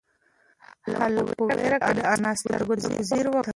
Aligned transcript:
هلک 0.99 1.27
په 1.37 1.43
وېره 1.55 1.77
کې 1.85 1.91
د 1.97 2.01
انا 2.13 2.31
سترگو 2.39 2.75
ته 2.81 2.87
په 2.95 3.01
ځير 3.09 3.25
وکتل. 3.29 3.49